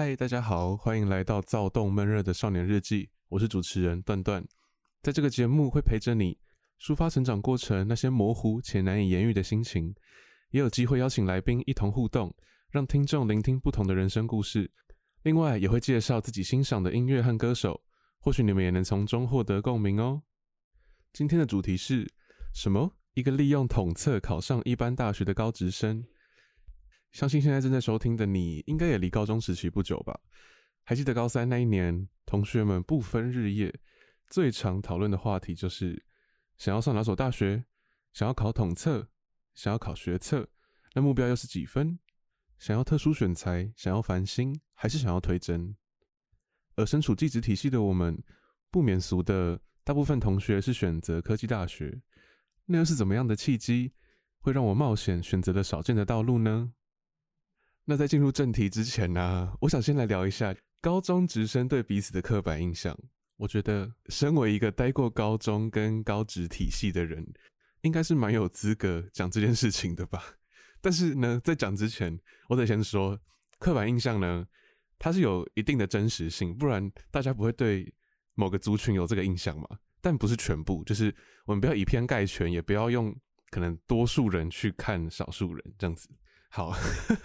[0.00, 3.10] 嗨，大家好，欢迎来到躁动闷热的少年日记。
[3.30, 4.46] 我是主持人段段，
[5.02, 6.38] 在这个节目会陪着你
[6.80, 9.92] 抒发成长过程那些模糊且难以言喻的心情，
[10.52, 12.32] 也有机会邀请来宾一同互动，
[12.70, 14.70] 让听众聆听不同的人生故事。
[15.24, 17.82] 另外，也会介绍自己欣赏的音乐和歌手，
[18.20, 20.22] 或许你们也能从中获得共鸣哦。
[21.12, 22.08] 今天的主题是
[22.54, 22.88] 什么？
[23.14, 26.04] 一个利用统测考上一般大学的高职生。
[27.12, 30.20] 相信现在正在收听的你，应该也离高中时期不久吧？
[30.84, 33.78] 还记得高三那一年，同学们不分日夜，
[34.28, 36.04] 最常讨论的话题就是
[36.56, 37.64] 想要上哪所大学，
[38.12, 39.08] 想要考统测，
[39.54, 40.48] 想要考学测，
[40.94, 41.98] 那目标又是几分？
[42.58, 45.76] 想要特殊选才，想要繁星，还是想要推甄？
[46.76, 48.22] 而身处技职体系的我们，
[48.70, 52.00] 不免俗的，大部分同学是选择科技大学，
[52.66, 53.92] 那又是怎么样的契机，
[54.40, 56.72] 会让我冒险选择了少见的道路呢？
[57.90, 62.94] 那在进入正题之前呢、我想先来聊一下高中职生对彼此的刻板印象。
[63.38, 67.26] 我觉得，身为一个待过高中跟高职体系的人，
[67.80, 70.22] 应该是蛮有资格讲这件事情的吧。
[70.82, 73.18] 但是呢，在讲之前，我得先说，
[73.58, 74.46] 刻板印象呢，
[74.98, 77.90] 它是有一定的真实性，不然大家不会对
[78.34, 79.66] 某个族群有这个印象嘛。
[80.02, 81.14] 但不是全部，就是
[81.46, 83.16] 我们不要以偏概全，也不要用
[83.48, 86.06] 可能多数人去看少数人这样子。
[86.50, 86.72] 好，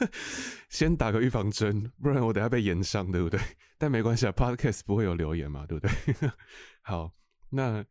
[0.70, 3.40] 先打个预防针，不然我等下被炎上，对不对？
[3.78, 6.30] 但没关系啊，Podcast 不会有留言嘛，对不对？
[6.84, 7.10] 好，
[7.50, 7.84] 那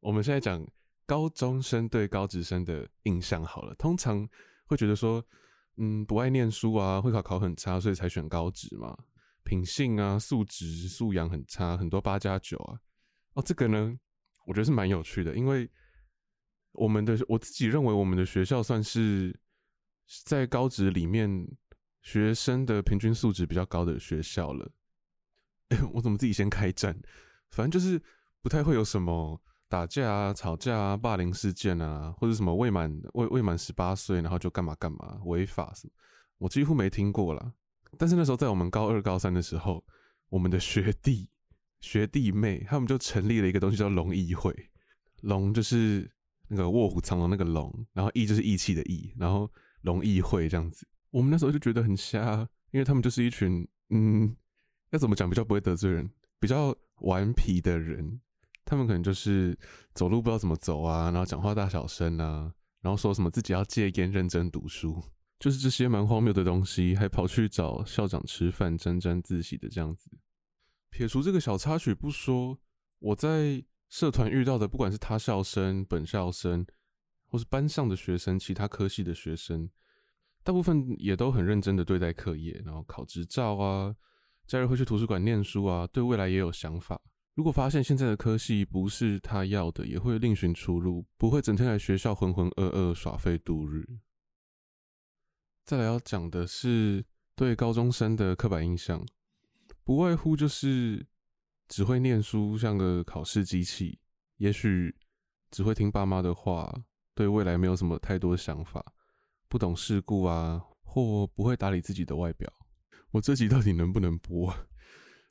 [0.00, 0.62] 我们现在讲
[1.06, 3.74] 高中生对高职生的印象好了。
[3.76, 4.28] 通常
[4.66, 5.24] 会觉得说，
[5.78, 8.94] 嗯，不爱念书啊，会考考很差，所以才选高职嘛。
[9.42, 12.78] 品性啊，素质素养很差，很多八加九啊。
[13.32, 13.98] 哦，这个呢，
[14.46, 15.66] 我觉得是蛮有趣的，因为
[16.72, 19.34] 我们的我自己认为我们的学校算是。
[20.24, 21.48] 在高职里面，
[22.02, 24.70] 学生的平均素质比较高的学校了。
[25.70, 26.94] 哎，我怎么自己先开战？
[27.50, 28.00] 反正就是
[28.42, 35.92] 不太会有什么打架啊、吵架啊、霸凌事件啊，或者什么未满未未满十八岁然后就干嘛干嘛违法什么，
[36.38, 37.54] 我几乎没听过啦。
[37.96, 39.82] 但是那时候在我们高二、高三的时候，
[40.28, 41.30] 我们的学弟
[41.80, 44.54] 学弟妹他们就成立了一个东西叫龙议会，
[45.22, 46.10] 龙就是
[46.48, 49.50] 那个卧虎藏龙那个龙，然后义就是义气的义，然后。
[49.84, 54.34] 龙义会这样子，我们那时候就觉得很瞎，因为他们就是一群，嗯，
[54.90, 58.20] 要怎么讲比较不会得罪人，比较顽皮的人。
[58.64, 59.56] 他们可能就是
[59.92, 62.50] 走路不知道怎么走啊，然后讲话大小声啊，
[62.80, 65.02] 然后说什么自己要戒烟、认真读书，
[65.38, 70.10] 就是这些蛮荒谬的东西，还跑去找校长吃饭，沾沾自喜的这样子。
[70.88, 72.58] 撇除这个小插曲不说，
[73.00, 76.66] 我在社团遇到的，不管是他校生、本校生。
[77.34, 79.68] 或是班上的学生，其他科系的学生，
[80.44, 83.92] 大部分也都很认真的对待课业，然后考执照啊，
[84.46, 87.02] 假日会去图书馆念书啊，对未来也有想法。
[87.34, 93.84] 如果发现现在的科系不是他要的，也会另寻出路，不会整天来学校浑浑噩噩耍废度日。
[95.64, 99.04] 再来要讲的是对高中生的刻板印象，
[99.82, 101.04] 不外乎就是
[101.66, 103.98] 只会念书，像个考试机器，
[104.36, 104.94] 也许
[105.50, 106.72] 只会听爸妈的话。
[107.14, 108.84] 对未来没有什么太多想法，
[109.48, 112.52] 不懂世故啊，或不会打理自己的外表。
[113.12, 114.52] 我这集到底能不能播？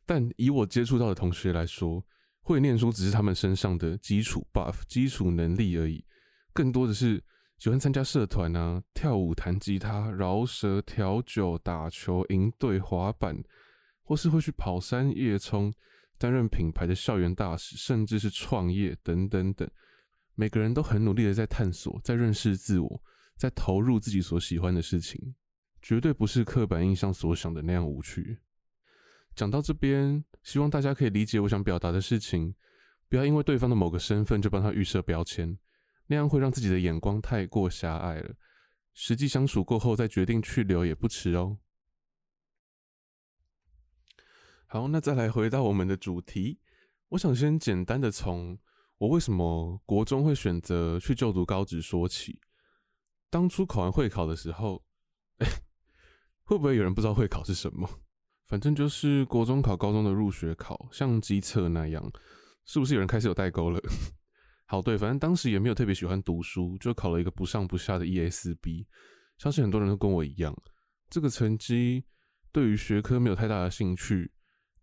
[0.05, 2.03] 但以我接触到的同学来说，
[2.41, 6.03] 会念书只是他们身上的基础 buff、基础能力而已，
[6.53, 7.23] 更多的是
[7.57, 13.41] 喜欢参加社团啊，跳舞、弹吉他、饶舌、调酒、打球、营队、滑板，
[14.03, 15.73] 或是会去跑山、夜冲、
[16.17, 19.69] 担任品牌的校园大使，甚至是创业等等等。
[20.35, 23.03] 每个人都很努力的在探索，在认识自我，
[23.38, 25.35] 在投入自己所喜欢的事情，
[25.81, 28.39] 绝对不是刻板印象所想的那样无趣。
[29.35, 32.56] 讲到这边，希望大家可以理解我想表达的事情，
[33.07, 35.57] 不要因为对方的某个身份就帮他预设标签，
[36.07, 38.35] 那样会让自己的眼光太过狭隘了。
[38.94, 41.59] 实际相处过后再决定去留也不迟哦。
[44.65, 46.59] 好，那再来回到我们的主题，
[47.09, 48.57] 我想先简单的从。
[49.03, 52.39] 我为什么国中会选择去就读高职说起？
[53.29, 54.81] 当初考完会考的时候，
[56.44, 57.85] 会不会有人不知道会考是什么？
[58.47, 62.01] 反正就是国中考高中的入学考，像机测那样，
[62.63, 63.81] 是不是有人开始有代沟了？
[64.67, 68.85] 好，对，反正当时也没有特别喜欢读书，就考了一个不上不下的 ESB。
[69.38, 70.56] 相信很多人都跟我一样，
[71.09, 72.06] 这个成绩
[72.53, 74.31] 对于学科没有太大的兴趣，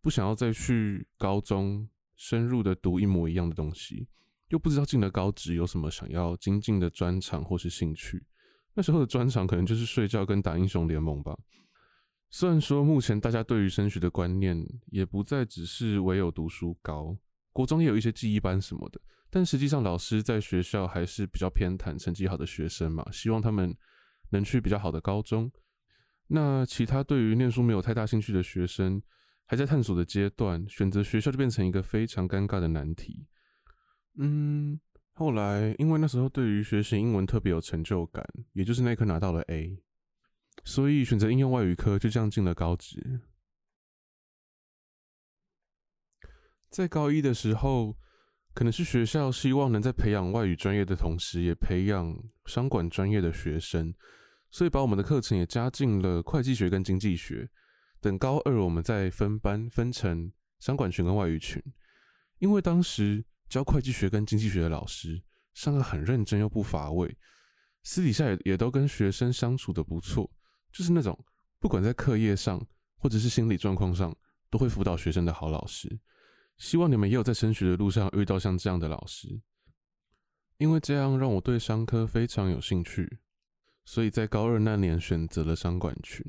[0.02, 1.88] 不想要再去高中。
[2.20, 4.06] 深入的读一模一样的东西，
[4.49, 8.22] 又不知道进了高职有什么想要精进的专长或是兴趣。
[8.75, 11.34] 那时候的专长可能就是睡觉跟打英雄联盟吧。
[12.28, 17.17] 虽然说目前大家对于升学的观念也不再只是唯有读书高，
[17.55, 19.00] 国中也有一些技艺班什么的，
[19.31, 23.75] 但实际上老师在学校还是比较偏袒成绩好的学生嘛，希望他们
[24.28, 25.50] 能去比较好的高中。
[26.26, 29.02] 那其他对于念书没有太大兴趣的学生，
[29.50, 33.26] 还在探索的阶段，选择学校就变成一个非常尴尬的难题。
[34.17, 34.79] 嗯，
[35.14, 39.82] 后来因为那时候对于学习英文特别有成就感，也就是那科拿到了 A，
[40.62, 43.23] 所以选择应用外语科，就这样进了高职。
[46.69, 47.99] 在高一的时候，
[48.55, 53.93] 可能是学校希望能在培养外语专业的同时，也培养商管专业的学生。
[54.49, 57.50] 所以把我们的课程也加进了会计学跟经济学。
[58.00, 61.62] 等高二，我们再分班分成商管群跟外语群。
[62.38, 67.17] 因为当时教会计学跟经济学的老师上课很认真又不乏味，
[67.82, 70.31] 私底下也也都跟学生相处得不错，
[70.73, 71.19] 就是那种
[71.58, 72.67] 不管在课业上
[72.97, 74.17] 或者是心理状况上
[74.49, 76.00] 都会辅导学生的好老师。
[76.56, 79.41] 希望你们也有在升学的路上遇到像这样的老师，
[80.58, 83.19] 因为这样让我对商科非常有兴趣。
[83.85, 86.25] 所以在高二那年选择了商管群，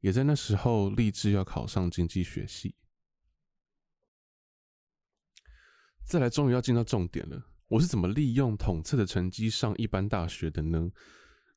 [0.00, 2.74] 也在那时候立志要考上经济学系。
[6.04, 10.90] 再来，终于要进到重点了，我是怎么利用统测的成绩上一般大学的呢？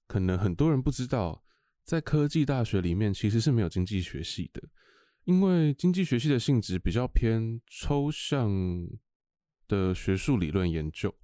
[0.06, 1.44] 可能很多人不知道，
[1.84, 4.62] 在科技大学里面其实是没有经济学系的，
[5.24, 8.50] 因为经济学系的性质比较偏抽象
[9.68, 11.16] 的学术理论研究，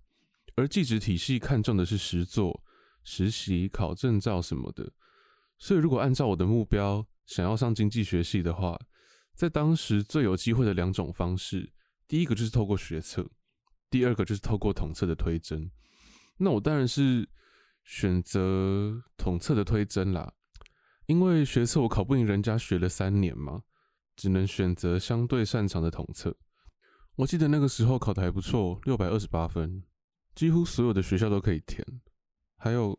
[0.55, 2.63] 而技职体系看重的是实作。
[3.01, 4.91] 实习、考证照什么的，
[5.59, 8.79] 所以如果按照我的目标想要上经济学系的话，
[9.35, 11.71] 在当时最有机会的两种方式，
[12.07, 13.29] 第一个就是透过学测，
[13.89, 15.69] 第二个就是透过统测的推甄。
[16.37, 17.27] 那我当然是
[17.83, 20.33] 选择统测的推甄啦，
[21.05, 23.63] 因为学测我考不赢人家学了三年嘛，
[24.15, 26.35] 只能选择相对擅长的统测。
[27.15, 29.83] 我记得那个时候考得还不错，六百二十八分，
[30.33, 31.85] 几乎所有的学校都可以填。
[32.55, 32.97] 还有，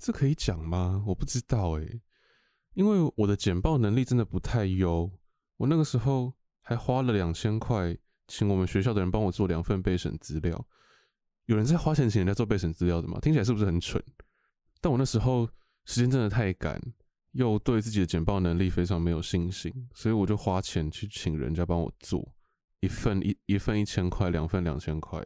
[0.00, 1.04] 这可以讲吗？
[1.06, 2.00] 我不知道哎、
[2.72, 5.10] 因为我的简报能力真的不太优。
[5.58, 6.32] 我那个时候
[6.62, 10.66] 还花了两千块，请我们学校的人帮我做两份备审资料。
[11.44, 13.18] 有人在花钱请人家做备审资料的吗？
[13.20, 14.02] 听起来是不是很蠢？
[14.80, 15.46] 但我那时候
[15.84, 16.80] 时间真的太赶，
[17.32, 22.26] 又对自己的简报能力非常没有信心，所以我就花钱去请人家帮我做
[22.80, 25.22] 一份一一份一千块，两份两千块。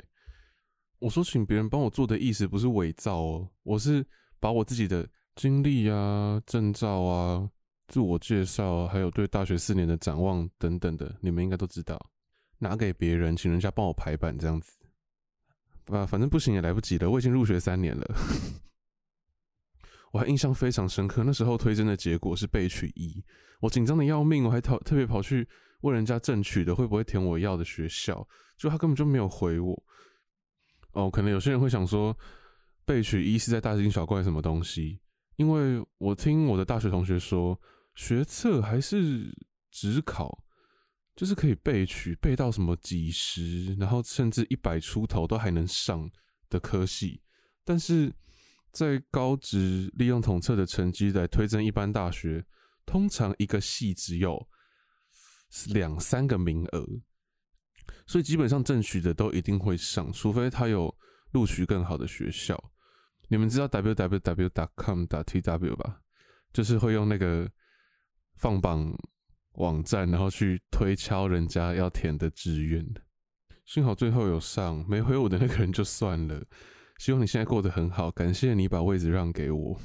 [0.99, 4.05] 我说请别人帮我做的意思不是伪造哦，我是
[4.45, 7.49] 把我自己的经历啊、证照啊、
[7.89, 11.99] 自我介绍，还有对大学四年的展望等等的，你们应该都知道，
[12.59, 14.77] 拿给别人，请人家帮我排版这样子。
[15.87, 18.07] 啊，反正不行也来不及了，我已经入学三年了。
[20.13, 23.25] 我还印象非常深刻，那时候推甄的结果是被取一，
[23.61, 25.49] 我紧张的要命，我还特特别跑去
[25.81, 29.83] 问人家正取的会不会填我要的学校，就他根本就没有回我。
[30.93, 32.15] 哦，可能有些人会想说，
[32.85, 35.01] 备取一是在大惊小怪什么东西？
[35.37, 37.61] 因为我听我的大学同学说，
[37.95, 39.35] 学测还是
[39.71, 40.45] 只考，
[41.17, 46.09] 就是可以备取，备到什么几十，然后甚至一百出头都还能上
[46.49, 47.21] 的科系。
[47.65, 48.15] 但是
[48.71, 52.45] 在高职利用统测的成绩来推甄一般大学，
[52.85, 54.49] 通常一个系只有
[55.73, 56.87] 两三个名额。
[58.07, 60.95] 所以基本上正取的都一定会上，除非他有
[61.33, 62.73] 录取更好的学校。
[63.29, 65.17] 你们知道 www.com.tw
[65.77, 66.01] 吧？
[66.53, 67.51] 就是会用那个
[68.37, 68.97] 放榜
[69.55, 72.87] 网站，然后去推敲人家要填的志愿。
[73.65, 76.45] 幸好最后有上，没回我的那个人就算了。
[76.99, 79.81] 希望你现在过得很好，感谢你把位置让给我。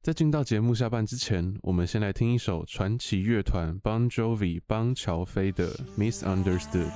[0.00, 6.90] 在进到节目下半之前，我们先来听一首传奇乐团 Bon Jovi 邦乔飞的《Misunderstood》。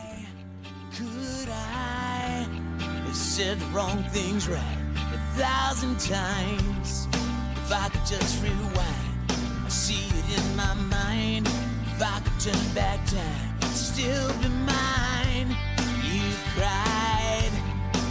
[3.41, 4.79] said the wrong things right
[5.15, 7.09] a thousand times.
[7.65, 9.15] If I could just rewind,
[9.65, 11.47] I see it in my mind.
[11.47, 15.49] If I could turn back time, it'd still be mine.
[16.05, 16.21] You
[16.53, 17.55] cried,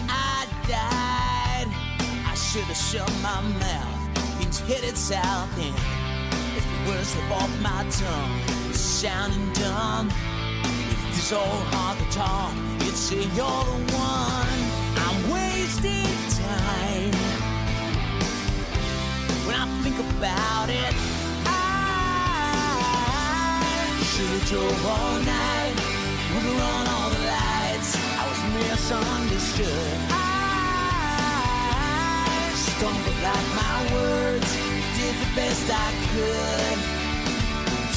[0.10, 1.70] I died.
[2.32, 5.76] I should have shut my mouth Things headed south and
[6.58, 10.10] If the words slip off my tongue, it's sounding dumb.
[10.94, 14.69] If it's all hard to talk, you'd say you're the one.
[15.10, 16.06] I'm wasting
[16.38, 17.14] time.
[19.46, 20.94] When I think about it,
[21.46, 21.48] I
[24.06, 25.76] should've drove all night,
[26.32, 27.98] would run all the lights.
[28.20, 29.98] I was misunderstood.
[30.12, 30.14] I
[32.54, 34.50] stumbled like my words
[34.96, 36.78] did the best I could.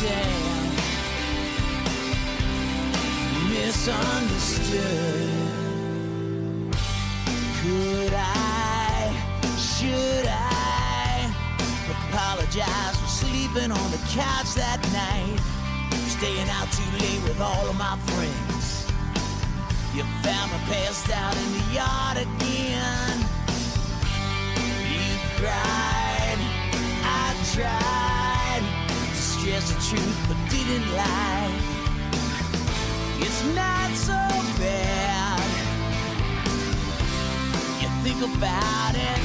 [0.00, 0.64] Damn,
[3.50, 5.51] misunderstood.
[7.62, 9.14] Could I,
[9.56, 11.32] should I
[11.88, 15.38] apologize for sleeping on the couch that night?
[16.10, 18.90] Staying out too late with all of my friends.
[19.94, 23.18] You found me passed out in the yard again.
[24.90, 26.40] You cried,
[27.06, 28.64] I tried
[29.06, 31.54] to stress the truth, but didn't lie.
[33.20, 34.41] It's not so
[38.12, 39.20] think about it.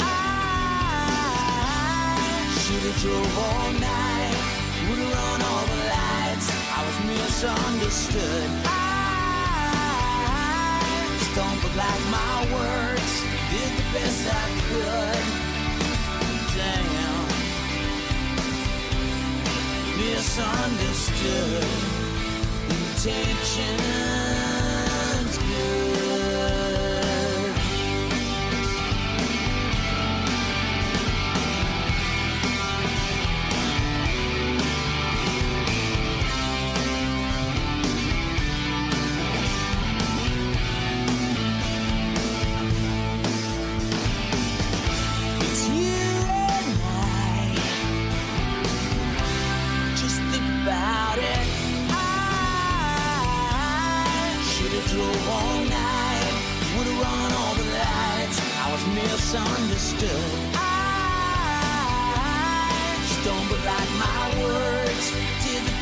[0.00, 0.56] I
[2.58, 4.36] should have drove all night,
[4.88, 6.46] would have run all the lights.
[6.50, 8.50] I was misunderstood.
[8.64, 8.76] I
[11.30, 13.12] stumbled like my words,
[13.50, 15.24] did the best I could.
[16.56, 17.26] Damn,
[19.98, 21.66] misunderstood.
[22.70, 24.51] Intentions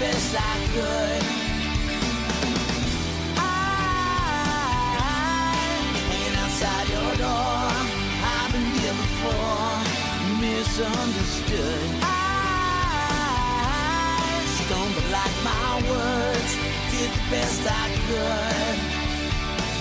[0.01, 0.41] best I
[0.73, 1.23] could.
[3.37, 3.45] I
[6.41, 7.69] outside your door.
[8.33, 9.77] I've been here before.
[10.41, 11.91] Misunderstood.
[12.03, 12.15] I
[14.57, 16.53] stumbled like my words.
[16.93, 18.79] Did the best I could.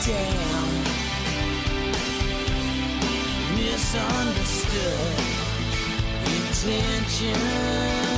[0.05, 0.69] Damn.
[3.55, 5.15] Misunderstood.
[6.35, 8.08] Intentions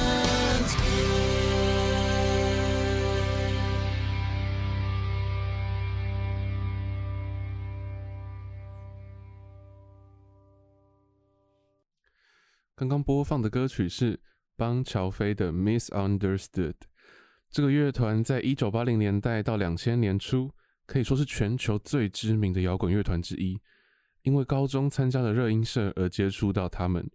[12.81, 14.19] 刚刚播放的歌曲是
[14.57, 16.71] 邦乔飞的《Misunderstood》。
[17.51, 20.49] 这个乐团在一九八零年代到两千年初，
[20.87, 23.55] 可以说是全球最知名的摇滚乐团之一。
[24.23, 27.07] 因为高中参加了热音社而接触到他们，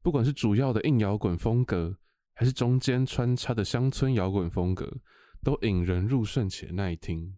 [0.00, 1.96] 不管是主要的硬摇滚风格，
[2.34, 4.98] 还是中间穿插的乡村摇滚风格，
[5.42, 7.34] 都引人入胜且耐听。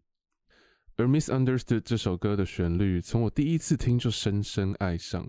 [0.99, 5.27] 而《Misunderstood》这首歌的旋律，从我第一次听就深深爱上。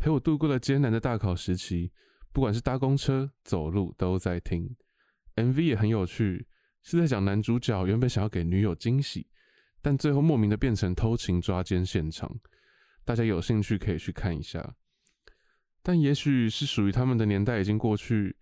[0.00, 1.92] 陪我度过了艰难的大考时期，
[2.32, 4.74] 不管是搭公车、走路都在听。
[5.36, 6.46] MV 也很有趣，
[6.82, 9.28] 是在讲男主角原本想要给女友惊喜，
[9.82, 12.40] 但最后莫名的变成偷情抓奸现场。
[13.04, 14.74] 大家有兴趣可以去看一下。
[15.82, 18.34] 但也许是属于他们的年代已经过去，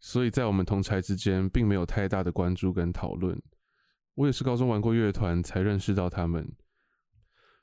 [0.00, 3.38] 所以在我们同侪之间并没有太大的关注跟讨论。
[4.14, 6.50] 我也是高中玩过乐团才认识到他们。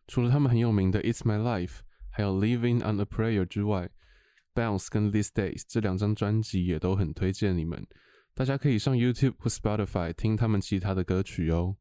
[0.07, 1.77] 除了他们很有名的《It's My Life》。
[2.19, 3.89] 还有《Living on a Prayer》之外，
[4.61, 7.87] 《Bounce》跟《These Days》这两张专辑也都很推荐你们，
[8.33, 11.77] 大家可以上 YouTube 或 Spotify 听他们其他的歌曲哦。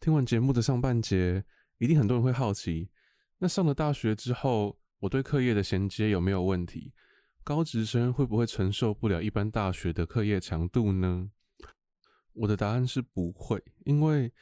[0.00, 1.44] 听完节目的上半节，
[1.76, 2.88] 一定很多人会好奇，
[3.36, 6.94] 那上了大学之后，我对课业的衔接有没有问题？
[7.44, 11.30] 高职生会不会承受不了一般大学的课业强度呢？
[12.32, 14.32] 我的答案是不会，因为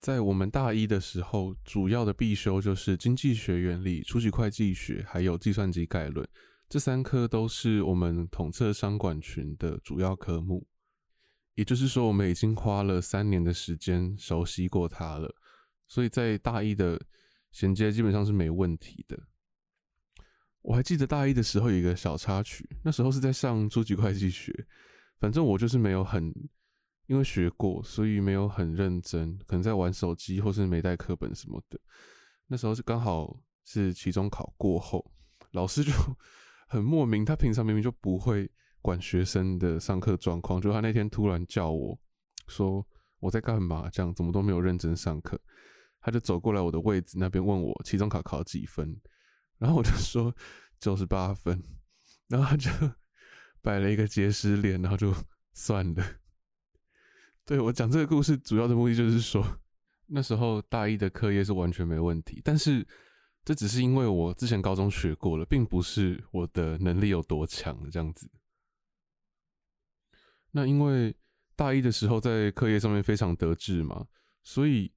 [0.00, 6.26] 在我们大一的时候，主要的必修就是经济学原理、初级会计学，还有计算机概论。
[6.68, 10.66] 这三科都是我们统测商管群的主要科目。
[11.54, 15.34] 也就是说，我们已经花了三年的时间熟悉过它了，
[15.88, 17.00] 所以在大一的
[17.50, 19.18] 衔接基本上是没问题的。
[20.62, 24.54] 我还记得大一的时候有一个小插曲，那时候是在上初级会计学，
[25.18, 26.32] 反正我就是没有很。
[27.08, 31.80] 因为学过，所以没有很认真，可能在玩手机或是没带课本什么的。
[32.46, 33.34] 那时候是刚好
[33.64, 35.10] 是期中考过后，
[35.52, 35.90] 老师就
[36.68, 38.50] 很莫名，他平常明明就不会
[38.82, 41.98] 管学生的上课状况，就他那天突然叫我
[42.46, 42.86] 说
[43.20, 45.40] 我在干嘛，这样怎么都没有认真上课，
[46.00, 48.94] 他就走过来我的位置那边问我期中考考几分，
[49.56, 50.34] 然后我就说
[50.78, 51.62] 九十八分，
[52.28, 52.70] 然后他就
[53.62, 55.14] 摆了一个结石脸，然后就
[55.54, 56.04] 算了。
[57.48, 59.42] 对，我讲这个故事主要的目的就是说，
[60.08, 62.86] 那时候大一的课业是完全没问题，但是
[63.42, 68.30] 这只是因为我之前高中学过了，并不是我的能力有多强这样子。
[70.50, 71.16] 那因为
[71.56, 74.06] 大一的时候在课业上面非常得志嘛，
[74.42, 74.92] 所以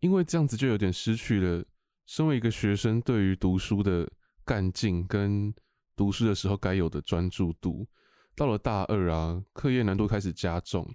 [0.00, 1.64] 因为这样子就有点失去了
[2.04, 4.06] 身为一个学生对于读书的
[4.44, 5.54] 干劲跟
[5.96, 7.88] 读书的时候该有的专注度。
[8.36, 10.94] 到了大二啊，课业难度开始加重，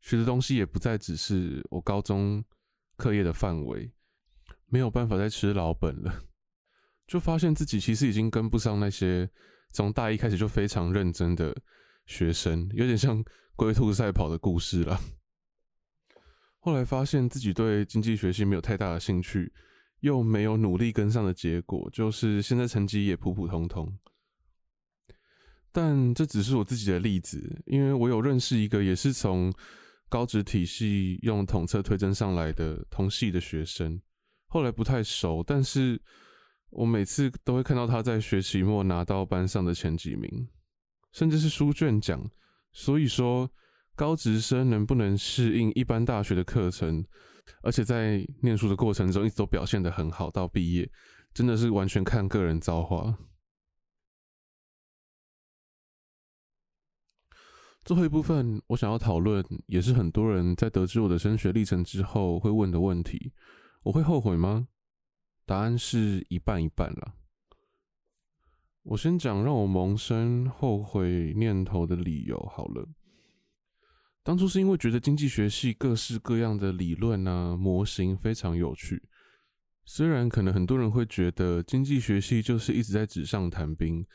[0.00, 2.44] 学的东西也不再只是我高中
[2.96, 3.92] 课业的范围，
[4.66, 6.24] 没有办法再吃老本了，
[7.06, 9.28] 就发现自己其实已经跟不上那些
[9.72, 11.54] 从大一开始就非常认真的
[12.06, 13.24] 学生，有点像
[13.56, 15.00] 龟兔赛跑的故事了。
[16.58, 19.52] 后来发现自己对经济学系没有太大的兴趣，
[20.00, 23.98] 又没有努力跟上的结果，就是现在成绩也普普通通。
[25.72, 29.52] 但这只是我自己的例子，因为我有认识一个也是从
[30.10, 33.98] 高职体系用统测推甄上来的同系的学生，
[34.48, 36.02] 后来不太熟，但是
[36.70, 40.48] 我每次都会看到他在学期末拿到班上的前几名，
[41.12, 42.28] 甚至是书卷奖。
[42.72, 43.48] 所以说，
[43.94, 47.04] 高职生能不能适应一般大学的课程，
[47.62, 50.90] 而且在念书的过程中一直都表现得很好，到毕业
[51.32, 53.16] 真的是完全看个人造化。
[57.90, 63.32] 最后一部分，我想要讨论，也是很多人在得知我的升学历程之后会问的问题：
[63.82, 64.68] 我会后悔吗？
[65.44, 67.14] 答案是一半一半啦。
[68.84, 72.88] 我先讲让我萌生后悔念头的理由好了。
[74.22, 79.02] 当初是因为觉得经济学系各式各样的理论啊、模型非常有趣，
[79.84, 84.06] 虽然可能很多人会觉得经济学系就是一直在纸上谈兵。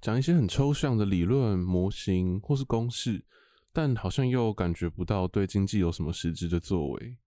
[0.00, 3.22] 讲一些很抽象的理论模型或是公式，
[3.70, 7.18] 但好像又感觉不到对经济有什么实质的作为。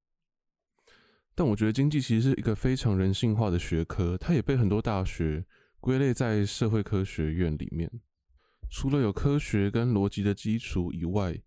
[1.35, 5.45] 但我觉得经济其实是一个非常人性化的学科，它也被很多大学
[5.79, 7.91] 归类在社会科学院里面。
[8.71, 11.39] 除了有科学跟逻辑的基础以外，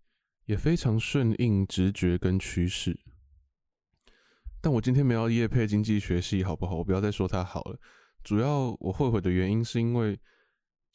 [0.45, 2.97] 也非常顺应直觉跟趋势。
[4.61, 6.75] 但我今天没有业配经济学系，好不好？
[6.75, 7.77] 我不要再说它好了。
[8.23, 10.17] 主要我后悔的原因是因为。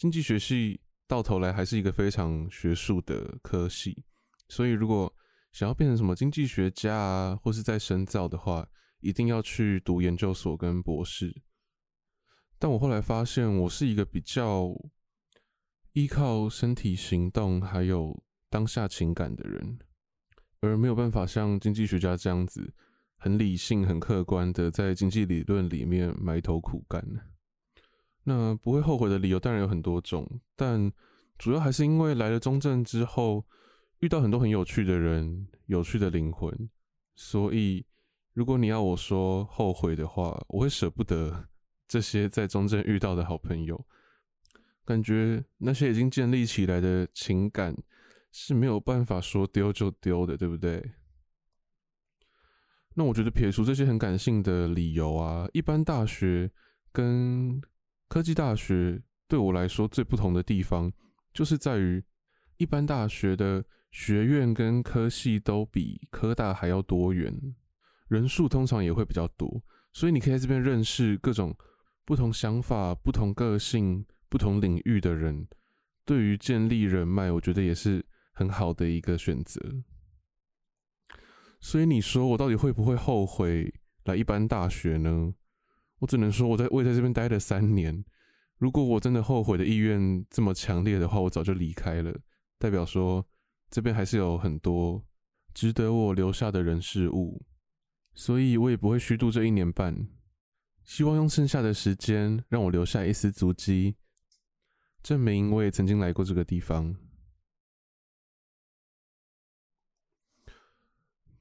[0.02, 4.02] 经济学系到头来还是一个非常学术的科系，
[4.48, 5.14] 所以如果
[5.52, 11.44] 想要变成什么经济学家啊，或是在深造的话，一定要去读研究所跟博士。
[12.58, 14.74] 但我后来发现，我是一个比较
[15.92, 19.78] 依靠身体行动还有当下情感的人，
[20.62, 22.74] 而没有办法像经济学家这样子
[23.18, 27.31] 很理性、很客观的在经济理论里面埋头苦干。
[28.24, 30.92] 那不会后悔的理由当然有很多种，但
[31.38, 33.44] 主要还是因为来了中正之后，
[34.00, 36.70] 遇到很多很有趣的人、有趣的灵魂，
[37.16, 37.84] 所以
[38.32, 41.48] 如果你要我说后悔的话，我会舍不得
[41.88, 43.84] 这些在中正遇到的好朋友，
[44.84, 47.76] 感觉那些已经建立起来的情感
[48.30, 50.92] 是没有办法说丢就丢的，对不对？
[52.94, 56.50] 那我觉得撇除这些很感性的理由啊，一般大学
[56.92, 57.60] 跟
[58.12, 60.92] 科技大学对我来说最不同的地方，
[61.32, 62.04] 就是在于
[62.58, 67.34] 一般大学的学院跟科系都比科大还要多元，
[68.08, 71.56] 人数通常也会比较多，所以你可以在这边认识各种
[72.04, 75.48] 不同想法、不同个性、不同领域的人。
[76.04, 79.58] 对于建立人脉，我觉得也是很好的一个选择。
[81.62, 83.72] 所以你说我到底会不会后悔
[84.04, 85.32] 来一般大学呢？
[86.02, 88.04] 我只能说，我在我也在这边待了三年。
[88.58, 92.12] 如果我真的后悔的意愿这么强烈的话，我早就离开了。
[92.58, 93.24] 代表说，
[93.70, 95.00] 这边还是有很多
[95.54, 97.46] 值得我留下的人事物，
[98.14, 100.08] 所以我也不会虚度这一年半。
[100.82, 103.94] 希望用剩下的时间，让我留下一丝足迹，
[105.04, 106.96] 证明我也曾经来过这个地方。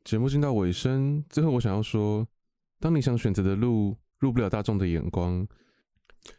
[0.03, 2.27] 节目进到尾声，最后我想要说，
[2.79, 5.45] 当你想选择的路，入不了大众的眼光，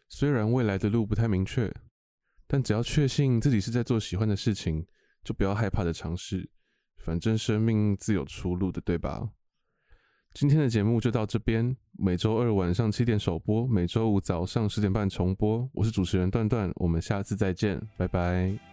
[0.09, 1.71] 虽然未来的路不太明确，
[2.47, 4.87] 但只要确信自己是在做喜欢的事情，
[5.25, 6.49] 就不要害怕的尝试。
[6.99, 9.29] 反正生命自有出路的，对吧？
[10.33, 15.69] 今天的节目就到这边，每周二晚上七点首播，每周五早上十点半重播。
[15.75, 18.72] 我是主持人段段，我们下次再见，拜拜。